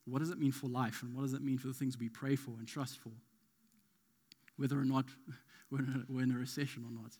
[0.05, 1.01] what does it mean for life?
[1.03, 3.11] And what does it mean for the things we pray for and trust for?
[4.57, 5.05] Whether or not
[5.71, 7.11] we're in a recession or not.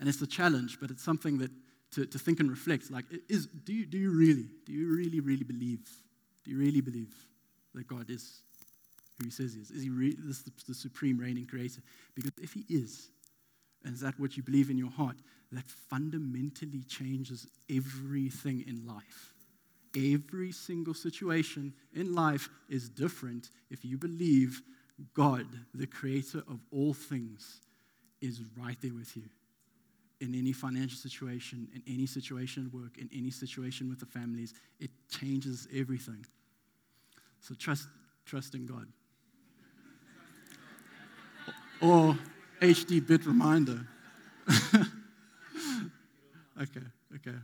[0.00, 1.50] And it's a challenge, but it's something that
[1.92, 2.90] to, to think and reflect.
[2.90, 5.88] Like, is, do, you, do you really, do you really, really believe?
[6.44, 7.12] Do you really believe
[7.74, 8.42] that God is
[9.22, 9.70] who he says he is.
[9.70, 11.80] Is he re- this the, the supreme reigning creator?
[12.14, 13.10] Because if he is,
[13.84, 15.16] and is that what you believe in your heart,
[15.52, 19.34] that fundamentally changes everything in life.
[19.96, 24.62] Every single situation in life is different if you believe
[25.14, 27.60] God, the creator of all things,
[28.20, 29.24] is right there with you
[30.20, 34.54] in any financial situation, in any situation at work, in any situation with the families.
[34.78, 36.24] It changes everything.
[37.40, 37.88] So trust,
[38.24, 38.86] trust in God.
[41.82, 42.16] Or
[42.60, 43.86] HD bit reminder.
[46.60, 47.36] okay, okay.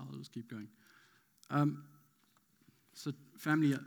[0.00, 0.68] I'll just keep going.
[1.50, 1.84] Um,
[2.94, 3.78] so, family, uh,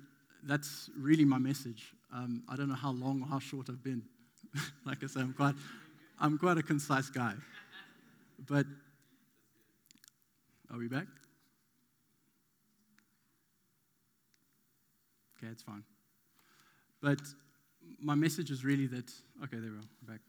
[0.44, 1.94] that's really my message.
[2.14, 4.04] Um, I don't know how long or how short I've been.
[4.86, 5.56] like I said, I'm quite,
[6.20, 7.34] I'm quite a concise guy.
[8.48, 8.68] But,
[10.72, 11.08] are we back?
[15.38, 15.84] Okay, it's fine.
[17.04, 17.20] But
[18.00, 19.12] my message is really that,
[19.44, 20.22] okay, there we are, back.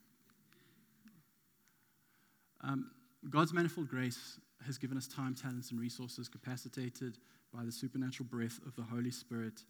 [2.63, 2.91] Um,
[3.31, 7.19] God's manifold grace has given us time, talents, and resources capacitated
[7.55, 9.61] by the supernatural breath of the Holy Spirit.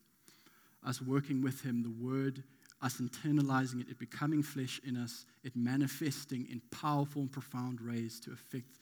[0.83, 2.43] Us working with Him, the Word,
[2.81, 8.19] us internalizing it, it becoming flesh in us, it manifesting in powerful and profound ways
[8.21, 8.79] to affect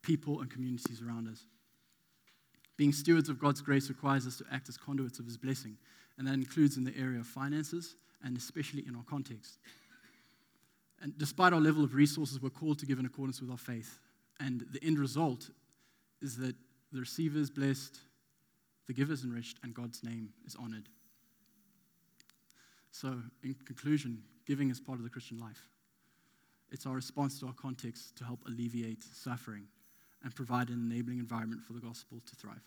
[0.00, 1.44] people and communities around us.
[2.78, 5.76] Being stewards of God's grace requires us to act as conduits of His blessing,
[6.18, 9.58] and that includes in the area of finances and especially in our context.
[11.00, 14.00] And despite our level of resources, we're called to give in accordance with our faith.
[14.40, 15.48] And the end result
[16.20, 16.56] is that
[16.92, 17.98] the receiver is blessed,
[18.86, 20.88] the giver is enriched, and God's name is honored.
[22.90, 25.68] So, in conclusion, giving is part of the Christian life.
[26.70, 29.68] It's our response to our context to help alleviate suffering
[30.24, 32.62] and provide an enabling environment for the gospel to thrive.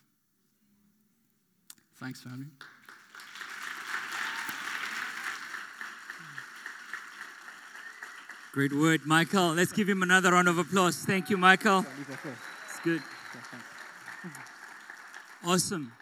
[1.97, 2.47] Thanks, family.
[8.53, 9.53] Great word, Michael.
[9.53, 10.97] Let's give him another round of applause.
[10.97, 11.85] Thank you, Michael.
[12.67, 13.01] It's good.
[15.47, 15.93] Awesome.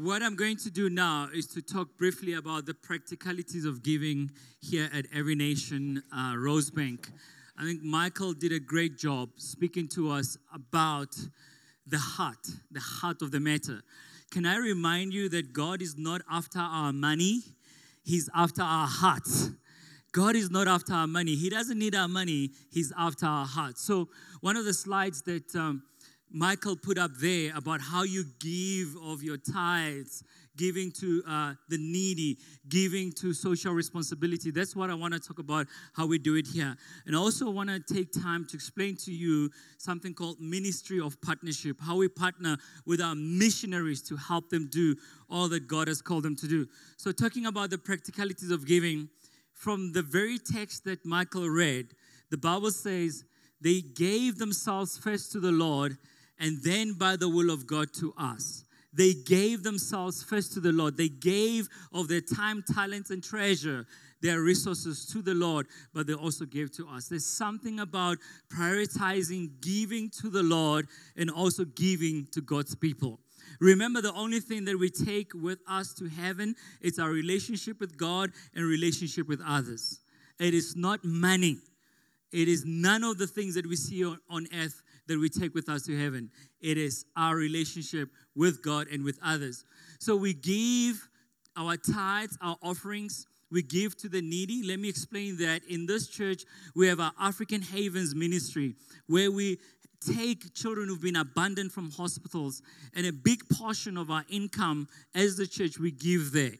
[0.00, 4.30] What I'm going to do now is to talk briefly about the practicalities of giving
[4.62, 7.10] here at Every Nation uh, Rosebank.
[7.58, 11.14] I think Michael did a great job speaking to us about
[11.86, 13.82] the heart, the heart of the matter.
[14.30, 17.42] Can I remind you that God is not after our money,
[18.02, 19.50] He's after our hearts.
[20.18, 21.36] God is not after our money.
[21.36, 22.50] He doesn't need our money.
[22.72, 23.84] He's after our hearts.
[23.84, 24.08] So,
[24.40, 25.84] one of the slides that um,
[26.28, 30.24] Michael put up there about how you give of your tithes,
[30.56, 32.36] giving to uh, the needy,
[32.68, 34.50] giving to social responsibility.
[34.50, 36.76] That's what I want to talk about, how we do it here.
[37.06, 41.20] And I also want to take time to explain to you something called Ministry of
[41.20, 44.96] Partnership, how we partner with our missionaries to help them do
[45.30, 46.66] all that God has called them to do.
[46.96, 49.10] So, talking about the practicalities of giving,
[49.58, 51.88] from the very text that Michael read,
[52.30, 53.24] the Bible says
[53.60, 55.98] they gave themselves first to the Lord
[56.38, 58.64] and then by the will of God to us.
[58.92, 60.96] They gave themselves first to the Lord.
[60.96, 63.84] They gave of their time, talents, and treasure,
[64.22, 67.08] their resources to the Lord, but they also gave to us.
[67.08, 68.18] There's something about
[68.48, 73.18] prioritizing giving to the Lord and also giving to God's people.
[73.60, 77.96] Remember, the only thing that we take with us to heaven is our relationship with
[77.96, 80.00] God and relationship with others.
[80.38, 81.58] It is not money.
[82.30, 85.68] It is none of the things that we see on earth that we take with
[85.68, 86.30] us to heaven.
[86.60, 89.64] It is our relationship with God and with others.
[89.98, 91.08] So we give
[91.56, 94.62] our tithes, our offerings, we give to the needy.
[94.62, 95.62] Let me explain that.
[95.68, 96.44] In this church,
[96.74, 98.74] we have our African Havens ministry
[99.06, 99.58] where we
[100.00, 102.62] take children who've been abandoned from hospitals,
[102.94, 106.52] and a big portion of our income as the church we give there.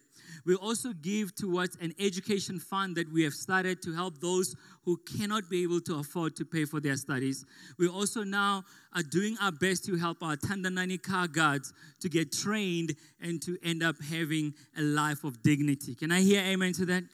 [0.44, 4.98] We also give towards an education fund that we have started to help those who
[5.18, 7.44] cannot be able to afford to pay for their studies.
[7.78, 12.32] We also now are doing our best to help our Tandanani car guards to get
[12.32, 15.94] trained and to end up having a life of dignity.
[15.94, 17.04] Can I hear amen to that?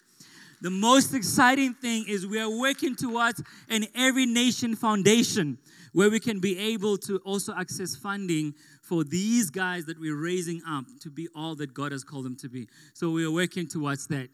[0.61, 5.59] The most exciting thing is we are working towards an Every Nation Foundation
[5.95, 10.61] where we can be able to also access funding for these guys that we're raising
[10.69, 12.69] up to be all that God has called them to be.
[12.93, 14.29] So we are working towards that.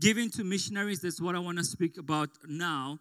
[0.00, 2.98] Giving to missionaries, that's what I want to speak about now.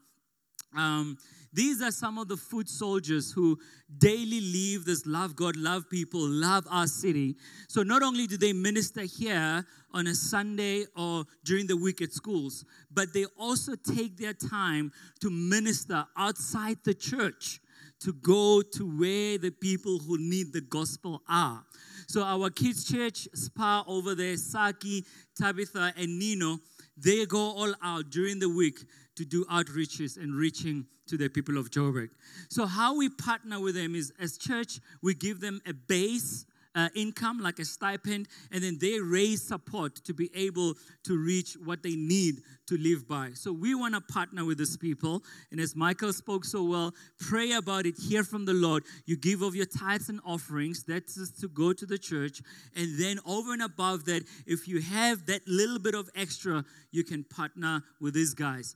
[0.77, 1.17] Um,
[1.51, 3.59] these are some of the foot soldiers who
[3.97, 7.35] daily leave this love God, love people, love our city.
[7.67, 12.11] So not only do they minister here on a Sunday or during the week at
[12.11, 14.91] schools, but they also take their time
[15.21, 17.59] to minister outside the church
[18.03, 21.63] to go to where the people who need the gospel are.
[22.07, 26.59] So, our kids' church, Spa over there, Saki, Tabitha, and Nino,
[26.97, 28.79] they go all out during the week
[29.15, 32.09] to do outreaches and reaching to the people of Joburg.
[32.49, 36.45] So, how we partner with them is as church, we give them a base
[36.75, 41.55] uh, income, like a stipend, and then they raise support to be able to reach
[41.63, 43.31] what they need to live by.
[43.33, 45.23] So we want to partner with these people.
[45.51, 48.83] And as Michael spoke so well, pray about it, hear from the Lord.
[49.05, 52.41] You give of your tithes and offerings, that's to go to the church.
[52.75, 57.03] And then over and above that, if you have that little bit of extra, you
[57.03, 58.75] can partner with these guys.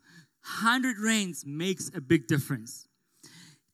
[0.61, 2.87] 100 rands makes a big difference.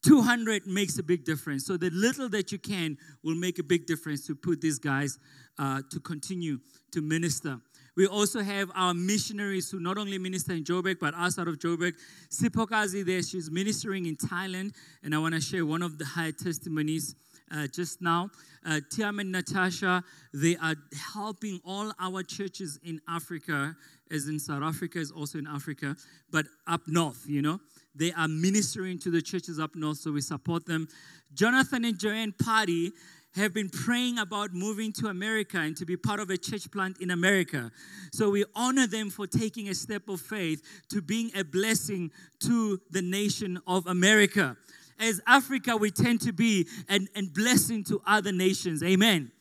[0.03, 1.65] 200 makes a big difference.
[1.65, 5.17] So the little that you can will make a big difference to put these guys
[5.57, 6.59] uh, to continue
[6.91, 7.59] to minister.
[7.95, 11.93] We also have our missionaries who not only minister in Joburg, but outside of Joburg.
[12.29, 14.73] Sipokazi there, she's ministering in Thailand,
[15.03, 17.15] and I want to share one of the high testimonies
[17.51, 18.31] uh, just now.
[18.65, 20.75] Uh, Tiam and Natasha, they are
[21.13, 23.75] helping all our churches in Africa,
[24.09, 25.95] as in South Africa is also in Africa,
[26.31, 27.59] but up north, you know.
[27.95, 30.87] They are ministering to the churches up north, so we support them.
[31.33, 32.91] Jonathan and Joanne Party
[33.35, 36.99] have been praying about moving to America and to be part of a church plant
[36.99, 37.71] in America.
[38.11, 42.79] So we honor them for taking a step of faith to being a blessing to
[42.91, 44.55] the nation of America.
[44.99, 48.83] As Africa, we tend to be an, an blessing to other nations.
[48.83, 49.31] Amen.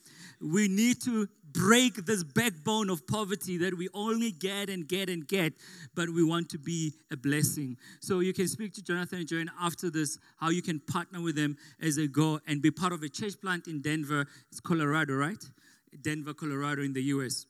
[0.40, 5.26] We need to break this backbone of poverty that we only get and get and
[5.26, 5.52] get,
[5.94, 7.76] but we want to be a blessing.
[8.00, 11.36] So you can speak to Jonathan and Joanne after this, how you can partner with
[11.36, 14.26] them as they go and be part of a church plant in Denver.
[14.50, 15.42] It's Colorado, right?
[16.00, 17.46] Denver, Colorado in the US.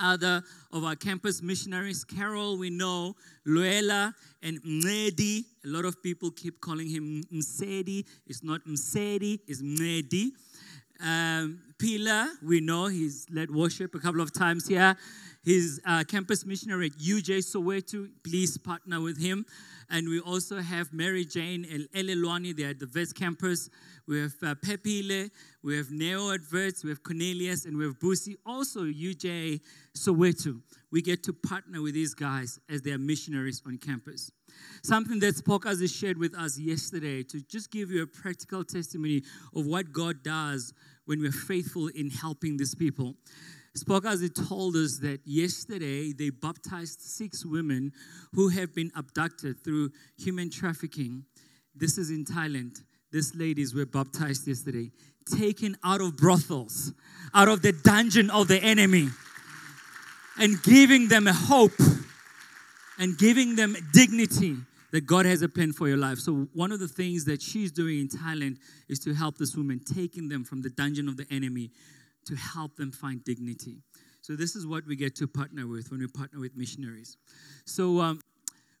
[0.00, 3.14] Other of our campus missionaries, Carol, we know,
[3.44, 5.44] Luella and Mnedi.
[5.64, 8.04] A lot of people keep calling him Msedi.
[8.26, 10.30] It's not Msedi, it's Mnedi.
[11.00, 14.96] Um, Pila, we know he's led worship a couple of times here.
[15.44, 18.08] He's a campus missionary at UJ Soweto.
[18.22, 19.44] Please partner with him.
[19.90, 22.56] And we also have Mary Jane and Elelwani.
[22.56, 23.68] They're at the West campus.
[24.06, 25.30] We have uh, Pepile.
[25.64, 26.84] We have Neo at Wits.
[26.84, 27.64] We have Cornelius.
[27.64, 29.60] And we have Busi, also UJ
[29.96, 30.60] Soweto.
[30.92, 34.30] We get to partner with these guys as they are missionaries on campus.
[34.82, 39.22] Something that Spokas shared with us yesterday to just give you a practical testimony
[39.54, 40.72] of what God does
[41.04, 43.14] when we're faithful in helping these people.
[43.76, 47.92] Spokazi told us that yesterday they baptized six women
[48.34, 51.24] who have been abducted through human trafficking.
[51.74, 52.82] This is in Thailand.
[53.12, 54.90] These ladies were baptized yesterday,
[55.38, 56.92] taken out of brothels,
[57.34, 59.08] out of the dungeon of the enemy,
[60.38, 61.72] and giving them a hope
[62.98, 64.56] and giving them dignity
[64.92, 66.18] that God has a plan for your life.
[66.18, 69.80] So, one of the things that she's doing in Thailand is to help this woman,
[69.80, 71.70] taking them from the dungeon of the enemy
[72.26, 73.78] to help them find dignity.
[74.20, 77.16] So, this is what we get to partner with when we partner with missionaries.
[77.64, 78.20] So, um,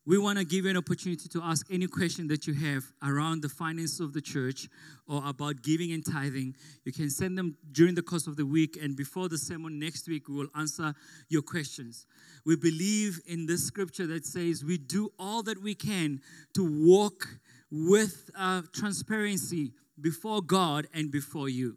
[0.04, 3.40] we want to give you an opportunity to ask any question that you have around
[3.40, 4.68] the finances of the church
[5.06, 6.56] or about giving and tithing.
[6.84, 10.08] You can send them during the course of the week, and before the sermon next
[10.08, 10.92] week, we will answer
[11.28, 12.06] your questions.
[12.44, 16.20] We believe in this scripture that says we do all that we can
[16.54, 17.28] to walk
[17.70, 21.76] with uh, transparency before God and before you.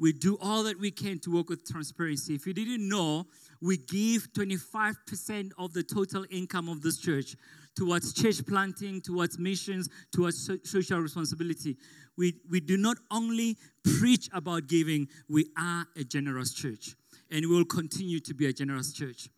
[0.00, 2.34] We do all that we can to work with transparency.
[2.34, 3.26] If you didn't know,
[3.60, 7.36] we give 25% of the total income of this church
[7.76, 11.76] towards church planting, towards missions, towards social responsibility.
[12.16, 13.56] We, we do not only
[13.98, 16.94] preach about giving, we are a generous church.
[17.30, 19.28] And we will continue to be a generous church.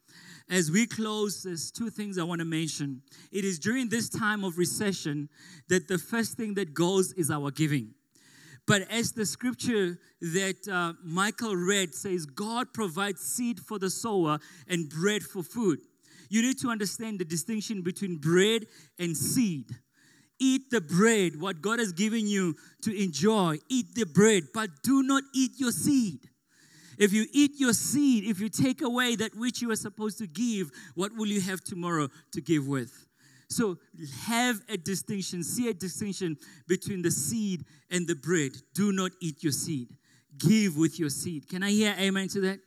[0.50, 3.02] As we close, there's two things I want to mention.
[3.30, 5.28] It is during this time of recession
[5.68, 7.94] that the first thing that goes is our giving.
[8.66, 14.38] But as the scripture that uh, Michael read says, God provides seed for the sower
[14.68, 15.80] and bread for food.
[16.32, 18.64] You need to understand the distinction between bread
[18.98, 19.66] and seed.
[20.40, 23.58] Eat the bread, what God has given you to enjoy.
[23.68, 26.20] Eat the bread, but do not eat your seed.
[26.98, 30.26] If you eat your seed, if you take away that which you are supposed to
[30.26, 33.06] give, what will you have tomorrow to give with?
[33.50, 33.76] So
[34.22, 38.52] have a distinction, see a distinction between the seed and the bread.
[38.74, 39.88] Do not eat your seed.
[40.38, 41.46] Give with your seed.
[41.46, 42.60] Can I hear amen to that?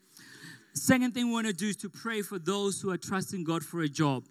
[0.76, 3.64] Second thing we want to do is to pray for those who are trusting God
[3.64, 4.26] for a job.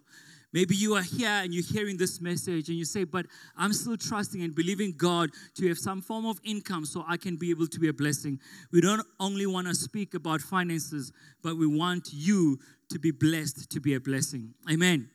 [0.53, 3.25] Maybe you are here and you're hearing this message and you say, But
[3.57, 7.35] I'm still trusting and believing God to have some form of income so I can
[7.35, 8.39] be able to be a blessing.
[8.71, 11.11] We don't only want to speak about finances,
[11.43, 14.53] but we want you to be blessed to be a blessing.
[14.71, 15.09] Amen.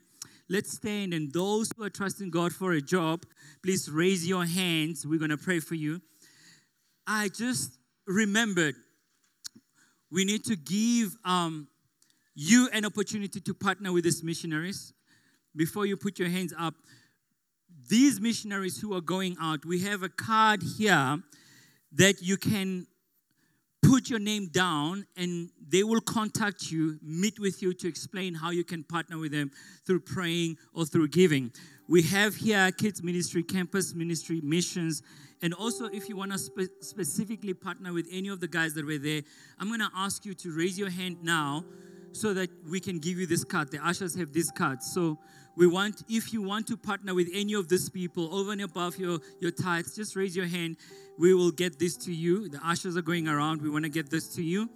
[0.50, 3.24] Let's stand and those who are trusting God for a job,
[3.62, 5.06] please raise your hands.
[5.06, 6.02] We're going to pray for you.
[7.06, 8.74] I just remembered
[10.10, 11.68] we need to give um,
[12.34, 14.92] you an opportunity to partner with these missionaries.
[15.54, 16.74] Before you put your hands up,
[17.88, 21.22] these missionaries who are going out, we have a card here
[21.92, 22.86] that you can
[23.82, 28.50] put your name down and they will contact you, meet with you to explain how
[28.50, 29.50] you can partner with them
[29.86, 31.50] through praying or through giving.
[31.90, 35.02] We have here kids ministry, campus ministry, missions,
[35.42, 38.86] and also if you want to spe- specifically partner with any of the guys that
[38.86, 39.22] were there,
[39.58, 41.64] I'm going to ask you to raise your hand now
[42.12, 43.72] so that we can give you this card.
[43.72, 44.84] The ushers have this card.
[44.84, 45.18] So
[45.56, 48.96] we want, if you want to partner with any of these people over and above
[48.96, 50.76] your, your tithes, just raise your hand.
[51.18, 52.48] We will get this to you.
[52.48, 53.62] The ushers are going around.
[53.62, 54.70] We want to get this to you.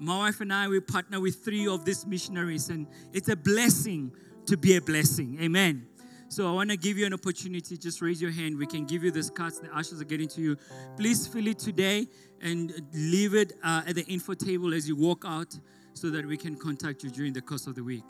[0.00, 4.10] My wife and I, we partner with three of these missionaries, and it's a blessing
[4.46, 5.38] to be a blessing.
[5.40, 5.86] Amen.
[6.28, 7.76] So I want to give you an opportunity.
[7.76, 8.58] Just raise your hand.
[8.58, 9.60] We can give you this cards.
[9.60, 10.56] The ashes are getting to you.
[10.96, 12.08] Please fill it today
[12.40, 15.56] and leave it uh, at the info table as you walk out
[15.94, 18.04] so that we can contact you during the course of the week.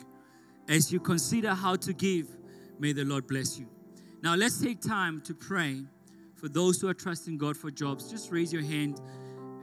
[0.69, 2.27] As you consider how to give,
[2.79, 3.69] may the Lord bless you.
[4.23, 5.83] Now, let's take time to pray
[6.35, 8.11] for those who are trusting God for jobs.
[8.11, 9.01] Just raise your hand.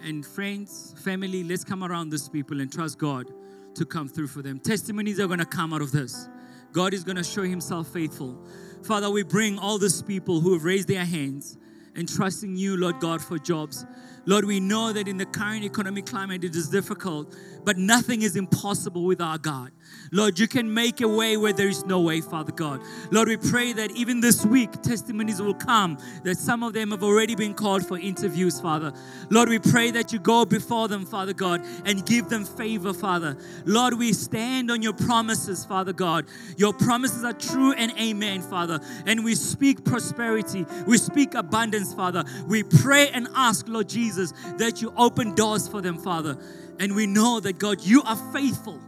[0.04, 3.32] And friends, family, let's come around these people and trust God
[3.76, 4.60] to come through for them.
[4.60, 6.30] Testimonies are going to come out of this.
[6.74, 8.36] God is going to show Himself faithful.
[8.84, 11.57] Father, we bring all these people who have raised their hands
[11.95, 13.86] and trusting you, Lord God, for jobs.
[14.26, 18.36] Lord, we know that in the current economic climate it is difficult, but nothing is
[18.36, 19.71] impossible with our God.
[20.12, 22.82] Lord, you can make a way where there is no way, Father God.
[23.12, 27.04] Lord, we pray that even this week testimonies will come, that some of them have
[27.04, 28.94] already been called for interviews, Father.
[29.30, 33.38] Lord, we pray that you go before them, Father God, and give them favor, Father.
[33.66, 36.26] Lord, we stand on your promises, Father God.
[36.58, 38.80] Your promises are true and amen, Father.
[39.06, 42.24] And we speak prosperity, we speak abundance, Father.
[42.48, 46.38] We pray and ask, Lord Jesus, that you open doors for them, Father.
[46.80, 48.80] And we know that, God, you are faithful.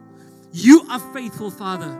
[0.57, 1.99] You are faithful, Father,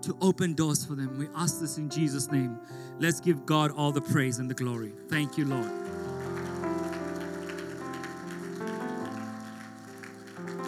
[0.00, 1.18] to open doors for them.
[1.18, 2.58] We ask this in Jesus' name.
[2.98, 4.94] Let's give God all the praise and the glory.
[5.10, 5.83] Thank you, Lord.